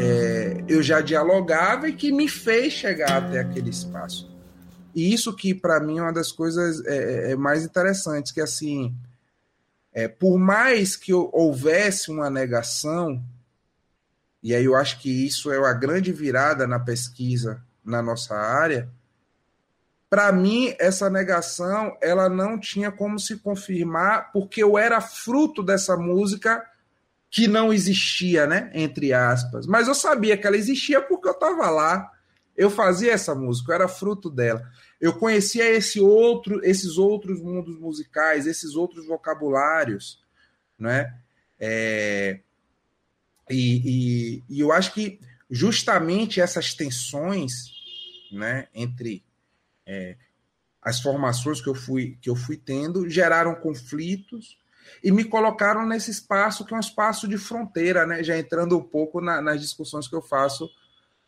é, 0.00 0.64
eu 0.66 0.82
já 0.82 1.02
dialogava 1.02 1.88
e 1.88 1.92
que 1.92 2.10
me 2.10 2.26
fez 2.26 2.72
chegar 2.72 3.18
até 3.18 3.40
aquele 3.40 3.68
espaço. 3.68 4.30
E 4.94 5.12
isso 5.12 5.36
que 5.36 5.54
para 5.54 5.78
mim 5.78 5.98
é 5.98 6.02
uma 6.02 6.12
das 6.12 6.32
coisas 6.32 6.82
é, 6.86 7.32
é, 7.32 7.36
mais 7.36 7.64
interessantes, 7.64 8.32
que 8.32 8.40
assim, 8.40 8.94
é, 9.92 10.08
por 10.08 10.38
mais 10.38 10.96
que 10.96 11.12
houvesse 11.12 12.10
uma 12.10 12.30
negação, 12.30 13.22
e 14.42 14.54
aí 14.54 14.64
eu 14.64 14.74
acho 14.74 15.00
que 15.00 15.26
isso 15.26 15.52
é 15.52 15.58
a 15.58 15.72
grande 15.72 16.12
virada 16.12 16.66
na 16.66 16.78
pesquisa 16.78 17.62
na 17.84 18.02
nossa 18.02 18.34
área, 18.34 18.88
para 20.08 20.32
mim 20.32 20.74
essa 20.78 21.08
negação 21.08 21.96
ela 22.00 22.28
não 22.28 22.58
tinha 22.58 22.90
como 22.90 23.18
se 23.18 23.36
confirmar 23.36 24.32
porque 24.32 24.62
eu 24.62 24.76
era 24.76 25.00
fruto 25.00 25.62
dessa 25.62 25.96
música 25.96 26.64
que 27.30 27.46
não 27.46 27.72
existia, 27.72 28.46
né, 28.46 28.70
entre 28.74 29.12
aspas. 29.12 29.66
Mas 29.66 29.86
eu 29.86 29.94
sabia 29.94 30.36
que 30.36 30.46
ela 30.46 30.56
existia 30.56 31.00
porque 31.00 31.28
eu 31.28 31.32
estava 31.32 31.70
lá. 31.70 32.10
Eu 32.56 32.68
fazia 32.68 33.12
essa 33.12 33.34
música, 33.34 33.70
eu 33.70 33.74
era 33.76 33.88
fruto 33.88 34.28
dela. 34.28 34.68
Eu 35.00 35.14
conhecia 35.14 35.64
esse 35.70 36.00
outro, 36.00 36.60
esses 36.64 36.98
outros 36.98 37.40
mundos 37.40 37.78
musicais, 37.78 38.46
esses 38.46 38.74
outros 38.74 39.06
vocabulários, 39.06 40.20
né? 40.76 41.14
É, 41.58 42.40
e, 43.50 43.82
e, 44.38 44.44
e 44.48 44.60
eu 44.60 44.72
acho 44.72 44.94
que 44.94 45.18
justamente 45.50 46.40
essas 46.40 46.72
tensões, 46.74 47.52
né, 48.30 48.68
entre 48.72 49.24
é, 49.84 50.16
as 50.80 51.00
formações 51.00 51.60
que 51.60 51.68
eu 51.68 51.74
fui 51.74 52.16
que 52.22 52.30
eu 52.30 52.36
fui 52.36 52.56
tendo 52.56 53.08
geraram 53.08 53.54
conflitos 53.54 54.56
e 55.02 55.12
me 55.12 55.24
colocaram 55.24 55.86
nesse 55.86 56.10
espaço 56.10 56.64
que 56.64 56.72
é 56.72 56.76
um 56.76 56.80
espaço 56.80 57.28
de 57.28 57.36
fronteira, 57.36 58.06
né? 58.06 58.22
Já 58.22 58.38
entrando 58.38 58.78
um 58.78 58.82
pouco 58.82 59.20
na, 59.20 59.42
nas 59.42 59.60
discussões 59.60 60.08
que 60.08 60.14
eu 60.14 60.22
faço 60.22 60.70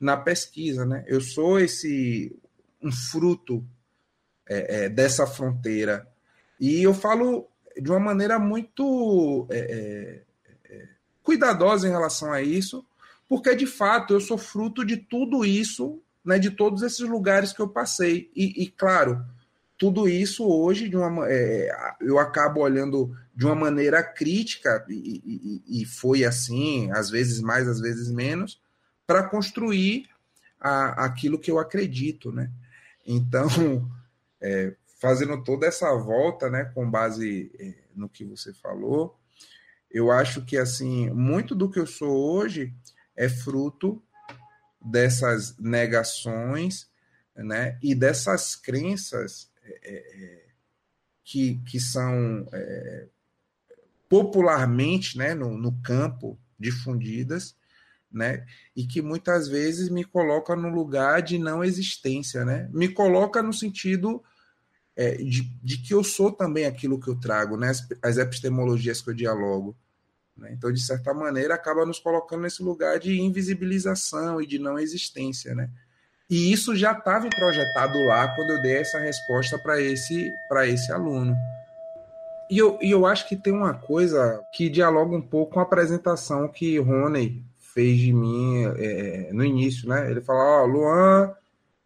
na 0.01 0.17
pesquisa, 0.17 0.87
né? 0.87 1.05
Eu 1.07 1.21
sou 1.21 1.61
esse 1.61 2.35
um 2.83 2.91
fruto 2.91 3.65
é, 4.49 4.85
é, 4.85 4.89
dessa 4.89 5.27
fronteira 5.27 6.07
e 6.59 6.83
eu 6.83 6.95
falo 6.95 7.49
de 7.81 7.91
uma 7.91 8.01
maneira 8.01 8.39
muito 8.39 9.47
é, 9.51 9.59
é, 9.59 10.23
cuidadosa 11.23 11.87
em 11.87 11.91
relação 11.91 12.33
a 12.33 12.43
isso, 12.43 12.85
porque 13.29 13.55
de 13.55 13.67
fato 13.67 14.15
eu 14.15 14.21
sou 14.21 14.39
fruto 14.39 14.85
de 14.85 14.97
tudo 14.97 15.45
isso, 15.45 16.01
né? 16.25 16.39
De 16.39 16.51
todos 16.51 16.83
esses 16.83 17.01
lugares 17.01 17.53
que 17.53 17.61
eu 17.61 17.69
passei 17.69 18.31
e, 18.35 18.63
e 18.63 18.69
claro 18.69 19.25
tudo 19.83 20.09
isso 20.09 20.47
hoje 20.47 20.89
de 20.89 20.97
uma, 20.97 21.29
é, 21.29 21.69
eu 22.01 22.17
acabo 22.17 22.61
olhando 22.61 23.17
de 23.35 23.45
uma 23.45 23.57
maneira 23.57 24.01
crítica 24.01 24.87
e, 24.89 25.21
e, 25.67 25.83
e, 25.83 25.85
foi 25.85 26.25
assim, 26.25 26.89
às 26.93 27.11
vezes 27.11 27.41
mais, 27.41 27.67
às 27.67 27.81
vezes 27.81 28.09
menos, 28.09 28.63
para 29.05 29.25
construir 29.25 30.09
a, 30.61 31.05
aquilo 31.05 31.37
que 31.37 31.51
eu 31.51 31.59
acredito, 31.59 32.31
né? 32.31 32.49
Então, 33.05 33.49
é, 34.41 34.73
fazendo 35.01 35.43
toda 35.43 35.67
essa 35.67 35.93
volta, 35.97 36.49
né, 36.49 36.67
com 36.67 36.89
base 36.89 37.51
é, 37.59 37.75
no 37.97 38.09
que 38.09 38.25
você 38.25 38.53
falou, 38.53 39.19
eu 39.93 40.11
acho 40.11 40.45
que 40.45 40.57
assim 40.57 41.11
muito 41.11 41.55
do 41.55 41.71
que 41.71 41.79
eu 41.79 41.87
sou 41.87 42.11
hoje 42.11 42.75
é 43.17 43.29
fruto 43.29 44.03
dessas 44.81 45.57
negações, 45.59 46.91
né, 47.35 47.79
e 47.83 47.95
dessas 47.95 48.55
crenças 48.55 49.51
é, 49.63 49.81
é, 49.85 50.47
que, 51.25 51.61
que 51.67 51.81
são 51.81 52.47
é, 52.53 53.07
popularmente 54.09 55.17
né, 55.17 55.35
no, 55.35 55.57
no 55.57 55.73
campo 55.81 56.39
difundidas, 56.59 57.57
né? 58.11 58.45
E 58.77 58.87
que 58.87 59.01
muitas 59.01 59.49
vezes 59.49 59.89
me 59.89 60.05
coloca 60.05 60.55
no 60.55 60.69
lugar 60.69 61.23
de 61.23 61.39
não 61.39 61.65
existência, 61.65 62.45
né? 62.45 62.69
Me 62.73 62.89
coloca 62.89 63.43
no 63.43 63.53
sentido 63.53 64.23
é, 64.95 65.17
de, 65.17 65.43
de, 65.63 65.79
que 65.79 65.95
eu 65.95 66.05
sou 66.05 66.31
também 66.31 66.67
aquilo 66.67 67.01
que 67.01 67.09
eu 67.09 67.19
trago, 67.19 67.57
né? 67.57 67.71
As, 67.71 67.89
as 68.03 68.19
epistemologias 68.19 69.01
que 69.01 69.11
eu 69.11 69.15
dialogo. 69.15 69.77
Né? 70.37 70.53
Então, 70.53 70.73
de 70.73 70.81
certa 70.81 71.13
maneira, 71.13 71.55
acaba 71.55 71.85
nos 71.85 71.99
colocando 71.99 72.43
nesse 72.43 72.63
lugar 72.63 72.99
de 72.99 73.21
invisibilização 73.21 74.41
e 74.41 74.47
de 74.47 74.59
não 74.59 74.79
existência, 74.79 75.55
né? 75.55 75.71
E 76.31 76.51
isso 76.51 76.75
já 76.75 76.93
estava 76.93 77.29
projetado 77.29 78.03
lá 78.05 78.35
quando 78.35 78.51
eu 78.53 78.63
dei 78.63 78.79
essa 78.79 78.99
resposta 78.99 79.59
para 79.59 79.81
esse, 79.81 80.33
esse 80.67 80.91
aluno. 80.91 81.37
E 82.51 82.57
eu, 82.57 82.79
e 82.81 82.91
eu 82.91 83.05
acho 83.05 83.29
que 83.29 83.37
tem 83.37 83.53
uma 83.53 83.75
coisa 83.75 84.43
que 84.55 84.71
dialoga 84.71 85.15
um 85.15 85.21
pouco 85.21 85.55
com 85.55 85.61
a 85.61 85.63
apresentação 85.63 86.49
que 86.49 86.79
Rony 86.79 87.45
fez 87.59 87.99
de 87.99 88.13
mim 88.13 88.65
é, 88.79 89.31
no 89.33 89.45
início, 89.45 89.89
né? 89.89 90.11
Ele 90.11 90.21
fala, 90.21 90.43
ó, 90.43 90.63
oh, 90.63 90.67
Luan, 90.67 91.35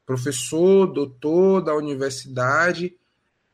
professor, 0.05 0.87
doutor 0.87 1.61
da 1.61 1.75
universidade, 1.75 2.97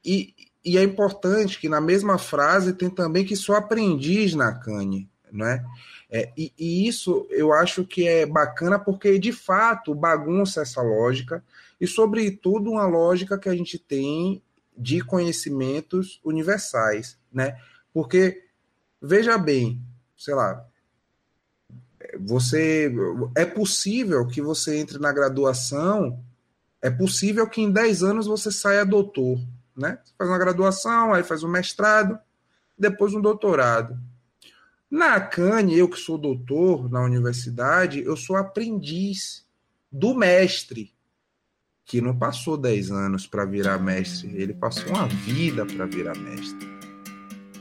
e, 0.04 0.34
e 0.64 0.78
é 0.78 0.82
importante 0.82 1.58
que 1.58 1.68
na 1.68 1.80
mesma 1.80 2.18
frase 2.18 2.72
tem 2.72 2.88
também 2.88 3.24
que 3.24 3.36
sou 3.36 3.54
aprendiz 3.54 4.34
na 4.34 4.52
Cane, 4.52 5.08
né? 5.30 5.64
É, 6.10 6.30
e, 6.36 6.52
e, 6.58 6.86
isso 6.86 7.26
eu 7.30 7.52
acho 7.52 7.84
que 7.84 8.06
é 8.06 8.26
bacana 8.26 8.78
porque, 8.78 9.18
de 9.18 9.32
fato, 9.32 9.94
bagunça 9.94 10.60
essa 10.60 10.82
lógica 10.82 11.42
e, 11.80 11.86
sobretudo, 11.86 12.72
uma 12.72 12.86
lógica 12.86 13.38
que 13.38 13.48
a 13.48 13.56
gente 13.56 13.78
tem 13.78 14.42
de 14.76 15.00
conhecimentos 15.00 16.20
universais, 16.22 17.18
né? 17.32 17.56
Porque, 17.92 18.44
veja 19.00 19.38
bem, 19.38 19.80
sei 20.16 20.34
lá, 20.34 20.64
você 22.20 22.92
é 23.34 23.44
possível 23.44 24.26
que 24.26 24.40
você 24.40 24.76
entre 24.76 24.98
na 24.98 25.12
graduação, 25.12 26.22
é 26.80 26.90
possível 26.90 27.48
que 27.48 27.60
em 27.60 27.70
10 27.70 28.02
anos 28.02 28.26
você 28.26 28.50
saia 28.50 28.84
doutor, 28.84 29.38
né? 29.76 29.98
Você 30.02 30.12
faz 30.16 30.30
uma 30.30 30.38
graduação, 30.38 31.14
aí 31.14 31.22
faz 31.22 31.42
um 31.42 31.48
mestrado, 31.48 32.18
depois 32.78 33.14
um 33.14 33.20
doutorado. 33.20 33.98
Na 34.90 35.20
Cane, 35.20 35.78
eu 35.78 35.88
que 35.88 35.98
sou 35.98 36.18
doutor 36.18 36.90
na 36.90 37.00
universidade, 37.00 38.02
eu 38.02 38.16
sou 38.16 38.36
aprendiz 38.36 39.46
do 39.90 40.14
mestre, 40.14 40.92
que 41.84 42.00
não 42.00 42.16
passou 42.16 42.56
10 42.56 42.90
anos 42.90 43.26
para 43.26 43.44
virar 43.44 43.78
mestre, 43.78 44.34
ele 44.36 44.54
passou 44.54 44.88
uma 44.90 45.06
vida 45.06 45.64
para 45.64 45.86
virar 45.86 46.16
mestre, 46.16 46.68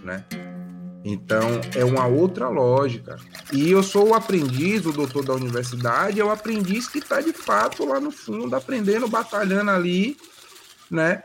né? 0.03 0.25
Então, 1.03 1.61
é 1.75 1.83
uma 1.83 2.05
outra 2.05 2.47
lógica. 2.47 3.17
E 3.51 3.71
eu 3.71 3.81
sou 3.81 4.09
o 4.09 4.13
aprendiz, 4.13 4.85
o 4.85 4.91
doutor 4.91 5.25
da 5.25 5.33
universidade, 5.33 6.19
é 6.19 6.23
o 6.23 6.29
aprendiz 6.29 6.87
que 6.87 6.99
está 6.99 7.21
de 7.21 7.33
fato 7.33 7.85
lá 7.85 7.99
no 7.99 8.11
fundo, 8.11 8.55
aprendendo, 8.55 9.07
batalhando 9.07 9.71
ali, 9.71 10.15
né? 10.89 11.23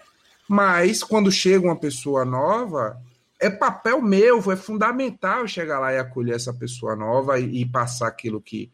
Mas 0.48 1.02
quando 1.02 1.30
chega 1.30 1.66
uma 1.66 1.78
pessoa 1.78 2.24
nova, 2.24 3.00
é 3.40 3.50
papel 3.50 4.00
meu, 4.00 4.38
é 4.50 4.56
fundamental 4.56 5.46
chegar 5.46 5.78
lá 5.78 5.92
e 5.92 5.98
acolher 5.98 6.34
essa 6.34 6.54
pessoa 6.54 6.96
nova 6.96 7.38
e, 7.38 7.62
e, 7.62 7.66
passar 7.66 8.08
aquilo 8.08 8.40
que, 8.40 8.70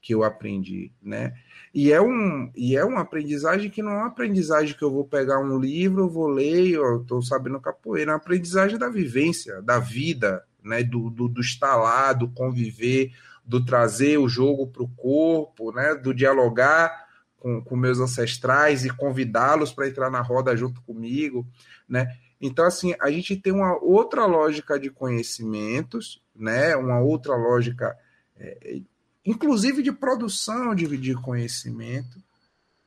que 0.00 0.14
eu 0.14 0.24
aprendi, 0.24 0.92
né? 1.02 1.34
E 1.74 1.92
é, 1.92 2.00
um, 2.00 2.50
e 2.56 2.76
é 2.76 2.84
uma 2.84 3.02
aprendizagem 3.02 3.70
que 3.70 3.82
não 3.82 3.92
é 3.92 3.96
uma 3.96 4.06
aprendizagem 4.06 4.74
que 4.74 4.82
eu 4.82 4.90
vou 4.90 5.04
pegar 5.04 5.38
um 5.38 5.58
livro, 5.58 6.08
vou 6.08 6.26
ler, 6.26 6.70
eu 6.70 7.02
estou 7.02 7.20
sabendo 7.22 7.60
capoeira, 7.60 8.12
é 8.12 8.14
uma 8.14 8.18
aprendizagem 8.18 8.78
da 8.78 8.88
vivência, 8.88 9.60
da 9.60 9.78
vida, 9.78 10.42
né? 10.64 10.82
Do, 10.82 11.10
do, 11.10 11.28
do 11.28 11.40
estar 11.40 11.76
lá, 11.76 12.12
do 12.12 12.28
conviver, 12.28 13.12
do 13.44 13.64
trazer 13.64 14.18
o 14.18 14.28
jogo 14.28 14.66
para 14.66 14.82
o 14.82 14.88
corpo, 14.88 15.72
né? 15.72 15.94
Do 15.94 16.14
dialogar 16.14 17.07
com, 17.38 17.62
com 17.62 17.76
meus 17.76 18.00
ancestrais 18.00 18.84
e 18.84 18.90
convidá-los 18.90 19.72
para 19.72 19.88
entrar 19.88 20.10
na 20.10 20.20
roda 20.20 20.56
junto 20.56 20.80
comigo, 20.82 21.46
né? 21.88 22.16
Então, 22.40 22.64
assim, 22.64 22.94
a 23.00 23.10
gente 23.10 23.36
tem 23.36 23.52
uma 23.52 23.76
outra 23.82 24.24
lógica 24.24 24.78
de 24.78 24.90
conhecimentos, 24.90 26.22
né? 26.34 26.76
uma 26.76 27.00
outra 27.00 27.34
lógica, 27.34 27.96
é, 28.38 28.80
inclusive 29.26 29.82
de 29.82 29.90
produção 29.90 30.74
de, 30.74 30.86
de 30.96 31.14
conhecimento, 31.14 32.22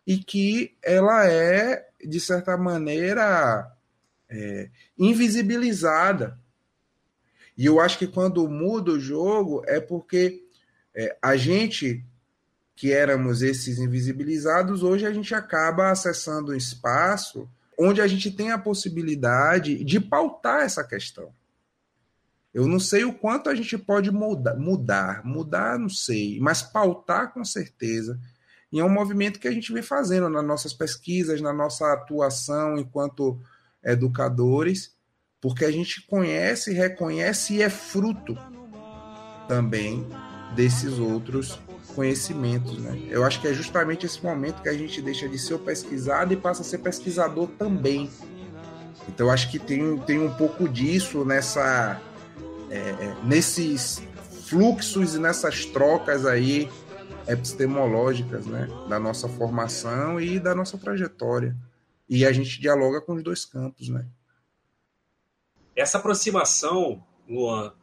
e 0.07 0.17
que 0.17 0.75
ela 0.81 1.27
é, 1.27 1.89
de 2.03 2.19
certa 2.19 2.57
maneira, 2.57 3.69
é, 4.29 4.69
invisibilizada. 4.97 6.39
E 7.57 7.65
eu 7.65 7.79
acho 7.79 7.99
que 7.99 8.07
quando 8.07 8.47
muda 8.47 8.91
o 8.91 8.99
jogo 8.99 9.61
é 9.67 9.79
porque 9.79 10.43
é, 10.95 11.15
a 11.21 11.35
gente, 11.35 12.03
que 12.75 12.91
éramos 12.91 13.41
esses 13.41 13.77
invisibilizados, 13.77 14.83
hoje 14.83 15.05
a 15.05 15.13
gente 15.13 15.35
acaba 15.35 15.91
acessando 15.91 16.51
um 16.51 16.55
espaço 16.55 17.49
onde 17.77 18.01
a 18.01 18.07
gente 18.07 18.31
tem 18.31 18.51
a 18.51 18.57
possibilidade 18.57 19.83
de 19.83 19.99
pautar 19.99 20.61
essa 20.61 20.83
questão. 20.83 21.33
Eu 22.53 22.67
não 22.67 22.79
sei 22.79 23.05
o 23.05 23.13
quanto 23.13 23.49
a 23.49 23.55
gente 23.55 23.77
pode 23.77 24.11
mudar, 24.11 24.55
mudar, 24.55 25.25
mudar 25.25 25.79
não 25.79 25.89
sei, 25.89 26.39
mas 26.39 26.61
pautar 26.61 27.33
com 27.33 27.45
certeza. 27.45 28.19
E 28.71 28.79
é 28.79 28.83
um 28.83 28.89
movimento 28.89 29.39
que 29.39 29.47
a 29.47 29.51
gente 29.51 29.71
vem 29.71 29.83
fazendo 29.83 30.29
nas 30.29 30.45
nossas 30.45 30.73
pesquisas, 30.73 31.41
na 31.41 31.53
nossa 31.53 31.91
atuação 31.93 32.77
enquanto 32.77 33.39
educadores, 33.83 34.93
porque 35.39 35.65
a 35.65 35.71
gente 35.71 36.05
conhece, 36.07 36.73
reconhece 36.73 37.55
e 37.55 37.61
é 37.61 37.69
fruto 37.69 38.37
também 39.47 40.07
desses 40.55 40.99
outros 40.99 41.59
conhecimentos. 41.91 42.77
Né? 42.77 43.07
Eu 43.09 43.23
acho 43.23 43.39
que 43.39 43.47
é 43.47 43.53
justamente 43.53 44.05
esse 44.05 44.23
momento 44.23 44.61
que 44.61 44.69
a 44.69 44.73
gente 44.73 45.01
deixa 45.01 45.27
de 45.27 45.37
ser 45.37 45.53
o 45.53 45.59
pesquisado 45.59 46.33
e 46.33 46.37
passa 46.37 46.61
a 46.61 46.65
ser 46.65 46.79
pesquisador 46.79 47.47
também. 47.57 48.09
Então 49.07 49.29
acho 49.29 49.49
que 49.51 49.59
tem, 49.59 49.97
tem 49.99 50.19
um 50.19 50.33
pouco 50.33 50.67
disso 50.67 51.25
nessa 51.25 52.01
é, 52.69 52.77
é, 52.77 53.15
nesses 53.23 54.01
fluxos 54.47 55.15
e 55.15 55.19
nessas 55.19 55.65
trocas 55.65 56.25
aí 56.25 56.69
epistemológicas 57.27 58.45
né, 58.45 58.67
da 58.87 58.99
nossa 58.99 59.27
formação 59.27 60.19
e 60.19 60.39
da 60.39 60.55
nossa 60.55 60.77
trajetória. 60.77 61.55
E 62.07 62.25
a 62.25 62.31
gente 62.31 62.59
dialoga 62.59 63.01
com 63.01 63.13
os 63.13 63.23
dois 63.23 63.45
campos. 63.45 63.89
Né? 63.89 64.05
Essa 65.75 65.97
aproximação, 65.97 67.03
Luan, 67.27 67.73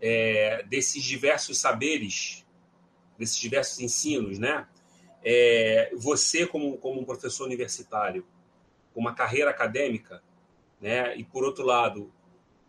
é, 0.00 0.64
desses 0.68 1.02
diversos 1.02 1.58
saberes, 1.58 2.44
desses 3.18 3.36
diversos 3.36 3.80
ensinos, 3.80 4.38
né? 4.38 4.66
É, 5.24 5.90
você, 5.96 6.46
como, 6.46 6.78
como 6.78 7.00
um 7.00 7.04
professor 7.04 7.44
universitário, 7.44 8.24
com 8.94 9.00
uma 9.00 9.14
carreira 9.14 9.50
acadêmica, 9.50 10.22
né? 10.80 11.16
e 11.16 11.24
por 11.24 11.44
outro 11.44 11.64
lado, 11.64 12.12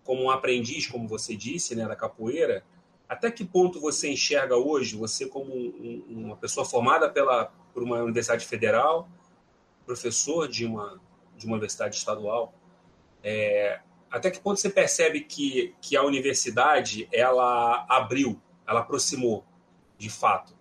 como 0.04 0.24
um 0.24 0.32
aprendiz, 0.32 0.88
como 0.88 1.08
você 1.08 1.36
disse, 1.36 1.76
né, 1.76 1.88
da 1.88 1.96
capoeira, 1.96 2.64
até 3.08 3.32
que 3.32 3.46
ponto 3.46 3.80
você 3.80 4.12
enxerga 4.12 4.56
hoje, 4.56 4.96
você 4.96 5.28
como 5.28 5.54
um, 5.54 6.04
uma 6.10 6.36
pessoa 6.36 6.66
formada 6.66 7.10
pela, 7.10 7.52
por 7.74 7.84
uma 7.84 7.98
universidade 7.98 8.46
federal, 8.46 9.08
professor 9.86 10.48
de 10.48 10.66
uma, 10.66 11.00
de 11.38 11.46
uma 11.46 11.54
universidade 11.54 11.96
estadual, 11.96 12.54
é, 13.24 13.80
até 14.10 14.30
que 14.32 14.40
ponto 14.40 14.60
você 14.60 14.70
percebe 14.70 15.22
que, 15.22 15.76
que 15.82 15.96
a 15.96 16.04
universidade 16.04 17.08
ela 17.12 17.86
abriu, 17.90 18.40
ela 18.68 18.82
aproximou, 18.82 19.44
de 20.00 20.10
fato? 20.10 20.58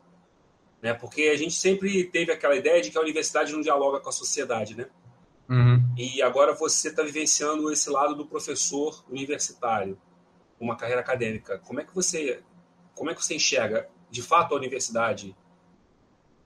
Né? 0.82 0.92
Porque 0.92 1.22
a 1.22 1.36
gente 1.36 1.54
sempre 1.54 2.04
teve 2.04 2.30
aquela 2.30 2.56
ideia 2.56 2.82
de 2.82 2.90
que 2.90 2.98
a 2.98 3.00
universidade 3.00 3.52
não 3.52 3.62
dialoga 3.62 4.00
com 4.00 4.08
a 4.10 4.12
sociedade, 4.12 4.76
né? 4.76 4.86
Uhum. 5.48 5.94
E 5.96 6.20
agora 6.20 6.54
você 6.54 6.88
está 6.88 7.02
vivenciando 7.02 7.72
esse 7.72 7.88
lado 7.88 8.14
do 8.14 8.26
professor 8.26 9.02
universitário, 9.08 9.98
uma 10.60 10.76
carreira 10.76 11.00
acadêmica. 11.00 11.58
Como 11.60 11.80
é 11.80 11.84
que 11.84 11.94
você, 11.94 12.42
como 12.94 13.10
é 13.10 13.14
que 13.14 13.24
você 13.24 13.34
enxerga? 13.34 13.88
De 14.10 14.20
fato, 14.20 14.54
a 14.54 14.58
universidade 14.58 15.34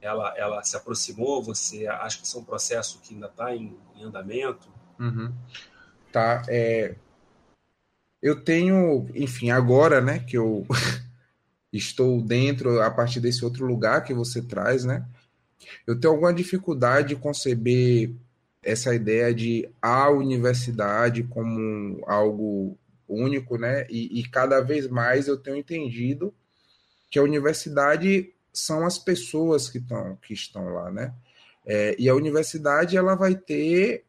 ela, 0.00 0.34
ela 0.36 0.62
se 0.62 0.76
aproximou? 0.76 1.42
Você 1.42 1.86
acha 1.86 2.18
que 2.18 2.26
isso 2.26 2.36
é 2.36 2.40
um 2.40 2.44
processo 2.44 3.00
que 3.00 3.14
ainda 3.14 3.26
está 3.26 3.54
em, 3.54 3.76
em, 3.96 4.04
andamento? 4.04 4.68
Uhum. 4.98 5.32
Tá. 6.12 6.42
É... 6.48 6.94
Eu 8.20 8.44
tenho, 8.44 9.08
enfim, 9.14 9.50
agora, 9.50 10.00
né, 10.00 10.20
que 10.20 10.38
eu 10.38 10.64
estou 11.72 12.20
dentro 12.20 12.80
a 12.80 12.90
partir 12.90 13.20
desse 13.20 13.44
outro 13.44 13.66
lugar 13.66 14.04
que 14.04 14.12
você 14.12 14.42
traz, 14.42 14.84
né? 14.84 15.06
Eu 15.86 15.98
tenho 15.98 16.12
alguma 16.12 16.34
dificuldade 16.34 17.08
de 17.08 17.16
conceber 17.16 18.12
essa 18.62 18.94
ideia 18.94 19.34
de 19.34 19.68
a 19.80 20.10
universidade 20.10 21.24
como 21.24 22.02
algo 22.06 22.78
único, 23.08 23.58
né? 23.58 23.86
E, 23.90 24.20
e, 24.20 24.28
cada 24.28 24.60
vez 24.60 24.88
mais 24.88 25.28
eu 25.28 25.36
tenho 25.36 25.56
entendido 25.56 26.32
que 27.10 27.18
a 27.18 27.22
universidade 27.22 28.32
são 28.52 28.86
as 28.86 28.98
pessoas 28.98 29.68
que 29.68 29.78
estão 29.78 30.16
que 30.16 30.32
estão 30.34 30.68
lá, 30.68 30.90
né? 30.90 31.14
É, 31.66 31.94
e 31.98 32.08
a 32.08 32.14
universidade 32.14 32.96
ela 32.96 33.14
vai 33.14 33.34
ter 33.34 34.04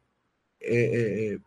é, 0.61 1.33
é, 1.33 1.39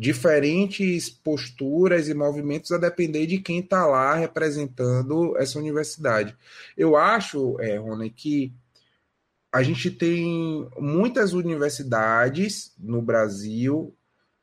diferentes 0.00 1.10
posturas 1.10 2.08
e 2.08 2.14
movimentos 2.14 2.72
a 2.72 2.78
depender 2.78 3.26
de 3.26 3.38
quem 3.38 3.58
está 3.58 3.84
lá 3.84 4.14
representando 4.14 5.36
essa 5.36 5.58
universidade. 5.58 6.34
Eu 6.74 6.96
acho, 6.96 7.60
é, 7.60 7.76
Rony, 7.76 8.08
que 8.08 8.50
a 9.52 9.62
gente 9.62 9.90
tem 9.90 10.66
muitas 10.78 11.34
universidades 11.34 12.72
no 12.78 13.02
Brasil. 13.02 13.94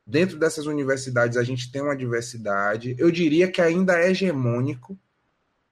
Dentro 0.06 0.38
dessas 0.38 0.66
universidades, 0.66 1.36
a 1.36 1.42
gente 1.42 1.72
tem 1.72 1.82
uma 1.82 1.96
diversidade. 1.96 2.94
Eu 2.96 3.10
diria 3.10 3.50
que 3.50 3.60
ainda 3.60 3.98
é 3.98 4.12
hegemônico, 4.12 4.96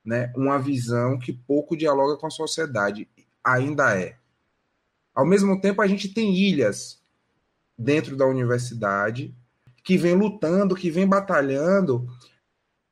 né? 0.05 0.33
uma 0.37 0.59
visão 0.59 1.17
que 1.17 1.33
pouco 1.33 1.77
dialoga 1.77 2.17
com 2.17 2.27
a 2.27 2.31
sociedade. 2.31 3.09
Ainda 3.45 3.97
é. 3.97 4.17
Ao 5.15 5.25
mesmo 5.25 5.61
tempo, 5.61 5.81
a 5.81 5.87
gente 5.87 6.09
tem 6.09 6.35
ilhas 6.35 7.01
dentro 7.79 8.17
da 8.17 8.27
universidade 8.27 9.33
que 9.87 9.97
vem 9.97 10.17
lutando, 10.17 10.75
que 10.75 10.91
vem 10.91 11.07
batalhando 11.07 12.09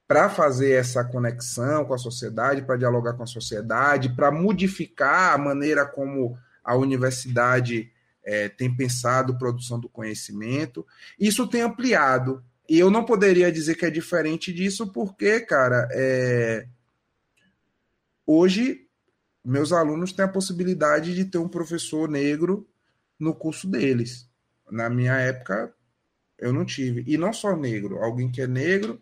para 0.06 0.30
fazer 0.30 0.74
essa 0.74 1.02
conexão 1.02 1.84
com 1.84 1.92
a 1.92 1.98
sociedade, 1.98 2.62
para 2.62 2.76
dialogar 2.76 3.14
com 3.14 3.24
a 3.24 3.26
sociedade, 3.26 4.14
para 4.14 4.30
modificar 4.30 5.34
a 5.34 5.38
maneira 5.38 5.84
como 5.84 6.38
a 6.62 6.76
universidade 6.76 7.90
é, 8.22 8.48
tem 8.48 8.72
pensado 8.72 9.36
produção 9.36 9.80
do 9.80 9.88
conhecimento. 9.88 10.86
Isso 11.18 11.48
tem 11.48 11.62
ampliado. 11.62 12.44
E 12.68 12.78
eu 12.78 12.92
não 12.92 13.04
poderia 13.04 13.50
dizer 13.50 13.74
que 13.74 13.86
é 13.86 13.90
diferente 13.90 14.52
disso, 14.52 14.92
porque, 14.92 15.40
cara, 15.40 15.88
é... 15.90 16.68
hoje 18.24 18.86
meus 19.44 19.72
alunos 19.72 20.12
têm 20.12 20.26
a 20.26 20.28
possibilidade 20.28 21.12
de 21.12 21.24
ter 21.24 21.38
um 21.38 21.48
professor 21.48 22.08
negro 22.08 22.68
no 23.18 23.34
curso 23.34 23.66
deles. 23.66 24.30
Na 24.70 24.88
minha 24.88 25.16
época, 25.16 25.74
eu 26.38 26.52
não 26.52 26.64
tive. 26.64 27.04
E 27.06 27.16
não 27.16 27.32
só 27.32 27.56
negro, 27.56 27.98
alguém 27.98 28.30
que 28.30 28.40
é 28.40 28.46
negro 28.46 29.00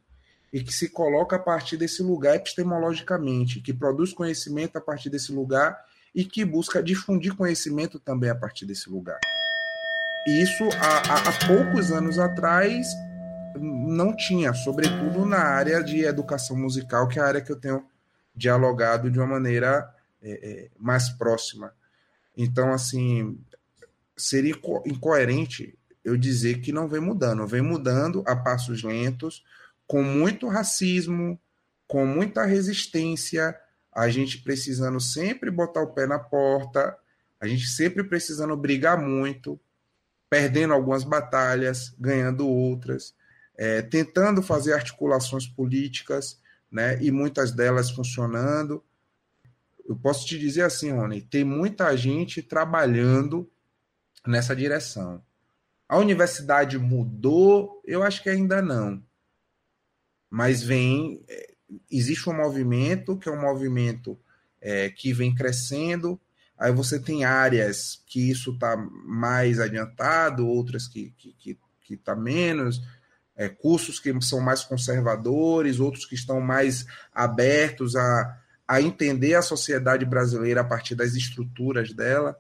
e 0.53 0.63
que 0.63 0.73
se 0.73 0.89
coloca 0.89 1.37
a 1.37 1.39
partir 1.39 1.77
desse 1.77 2.03
lugar 2.03 2.37
epistemologicamente, 2.37 3.61
que 3.61 3.73
produz 3.73 4.13
conhecimento 4.13 4.77
a 4.77 4.81
partir 4.81 5.09
desse 5.09 5.33
lugar 5.33 5.79
e 6.15 6.25
que 6.25 6.45
busca 6.45 6.83
difundir 6.83 7.35
conhecimento 7.35 7.99
também 7.99 8.29
a 8.29 8.35
partir 8.35 8.67
desse 8.67 8.91
lugar. 8.91 9.19
Isso 10.29 10.65
há, 10.81 11.29
há 11.29 11.47
poucos 11.49 11.91
anos 11.91 12.19
atrás 12.19 12.87
não 13.59 14.15
tinha, 14.15 14.53
sobretudo 14.55 15.25
na 15.25 15.39
área 15.39 15.83
de 15.83 16.05
educação 16.05 16.57
musical, 16.57 17.09
que 17.09 17.19
é 17.19 17.23
a 17.23 17.27
área 17.27 17.41
que 17.41 17.51
eu 17.51 17.57
tenho 17.57 17.85
dialogado 18.35 19.11
de 19.11 19.19
uma 19.19 19.27
maneira 19.27 19.93
é, 20.23 20.31
é, 20.31 20.71
mais 20.79 21.09
próxima. 21.09 21.73
Então, 22.37 22.73
assim, 22.73 23.39
seria 24.17 24.55
incoerente 24.87 25.77
eu 26.05 26.17
dizer 26.17 26.61
que 26.61 26.73
não 26.73 26.89
vem 26.89 27.01
mudando. 27.01 27.47
Vem 27.47 27.63
mudando 27.63 28.23
a 28.27 28.35
passos 28.35 28.83
lentos, 28.83 29.45
com 29.87 30.03
muito 30.03 30.49
racismo, 30.49 31.39
com 31.87 32.07
muita 32.07 32.45
resistência, 32.45 33.57
a 33.93 34.09
gente 34.09 34.39
precisando 34.39 34.99
sempre 34.99 35.51
botar 35.51 35.83
o 35.83 35.93
pé 35.93 36.07
na 36.07 36.19
porta, 36.19 36.97
a 37.39 37.47
gente 37.47 37.67
sempre 37.67 38.03
precisando 38.03 38.57
brigar 38.57 38.99
muito, 38.99 39.61
perdendo 40.31 40.73
algumas 40.73 41.05
batalhas, 41.05 41.95
ganhando 41.99 42.49
outras, 42.49 43.15
é, 43.57 43.83
tentando 43.83 44.41
fazer 44.41 44.73
articulações 44.73 45.47
políticas, 45.47 46.41
né, 46.71 46.97
e 47.03 47.11
muitas 47.11 47.53
delas 47.53 47.91
funcionando. 47.91 48.83
Eu 49.87 49.95
posso 49.95 50.27
te 50.27 50.39
dizer 50.39 50.63
assim, 50.63 50.91
Rony, 50.91 51.21
tem 51.21 51.45
muita 51.45 51.95
gente 51.95 52.41
trabalhando 52.41 53.47
nessa 54.27 54.57
direção. 54.57 55.23
A 55.93 55.99
universidade 55.99 56.79
mudou? 56.79 57.83
Eu 57.85 58.03
acho 58.03 58.23
que 58.23 58.31
ainda 58.31 58.63
não 58.63 59.03
mas 60.33 60.63
vem 60.63 61.23
é, 61.29 61.53
existe 61.91 62.31
um 62.31 62.33
movimento 62.33 63.19
que 63.19 63.29
é 63.29 63.33
um 63.33 63.43
movimento 63.43 64.19
é, 64.63 64.89
que 64.89 65.13
vem 65.13 65.35
crescendo. 65.35 66.19
Aí 66.59 66.73
você 66.73 66.99
tem 66.99 67.23
áreas 67.23 68.03
que 68.07 68.31
isso 68.31 68.53
está 68.53 68.75
mais 69.05 69.61
adiantado, 69.61 70.49
outras 70.49 70.89
que 70.89 71.13
que, 71.19 71.35
que, 71.35 71.59
que 71.83 71.97
tá 71.99 72.17
menos, 72.17 72.81
é, 73.37 73.47
cursos 73.47 74.01
que 74.01 74.19
são 74.23 74.41
mais 74.41 74.65
conservadores, 74.65 75.81
outros 75.81 76.07
que 76.07 76.15
estão 76.15 76.41
mais 76.41 76.87
abertos 77.13 77.95
a, 77.95 78.41
a 78.67 78.81
entender 78.81 79.35
a 79.35 79.43
sociedade 79.43 80.07
brasileira 80.07 80.63
a 80.63 80.65
partir 80.65 80.95
das 80.95 81.15
estruturas 81.15 81.93
dela, 81.93 82.39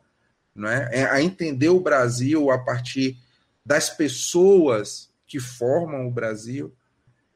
não 0.54 0.70
é? 0.70 0.88
é 0.92 1.10
a 1.10 1.20
entender 1.20 1.68
o 1.68 1.80
Brasil 1.80 2.50
a 2.50 2.58
partir 2.58 3.18
das 3.64 3.90
pessoas 3.90 5.12
que 5.26 5.40
formam 5.40 6.06
o 6.06 6.10
Brasil, 6.10 6.74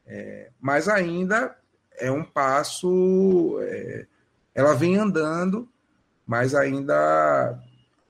é, 0.07 0.51
mas 0.61 0.89
ainda 0.89 1.57
é 1.99 2.11
um 2.11 2.25
passo. 2.25 3.59
É, 3.62 4.07
ela 4.55 4.75
vem 4.75 4.97
andando, 4.97 5.69
mas 6.27 6.55
ainda 6.55 7.59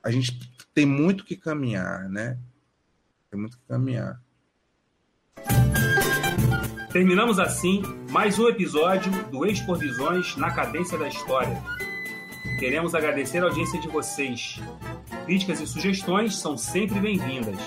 a 0.03 0.11
gente 0.11 0.51
tem 0.73 0.85
muito 0.85 1.25
que 1.25 1.35
caminhar, 1.35 2.09
né? 2.09 2.37
Tem 3.29 3.39
muito 3.39 3.57
que 3.57 3.65
caminhar. 3.67 4.21
Terminamos 6.91 7.37
assim 7.39 7.81
mais 8.09 8.39
um 8.39 8.47
episódio 8.47 9.11
do 9.25 9.45
Expor 9.45 9.77
Visões 9.77 10.35
na 10.37 10.51
Cadência 10.51 10.97
da 10.97 11.07
História. 11.07 11.61
Queremos 12.59 12.95
agradecer 12.95 13.39
a 13.39 13.45
audiência 13.45 13.79
de 13.79 13.87
vocês. 13.87 14.59
Críticas 15.25 15.59
e 15.59 15.67
sugestões 15.67 16.35
são 16.37 16.57
sempre 16.57 16.99
bem-vindas 16.99 17.57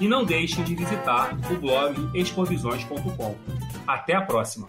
e 0.00 0.08
não 0.08 0.24
deixem 0.24 0.62
de 0.64 0.74
visitar 0.74 1.36
o 1.50 1.58
blog 1.58 1.94
exporvisões.com. 2.14 3.36
Até 3.86 4.14
a 4.14 4.22
próxima! 4.22 4.68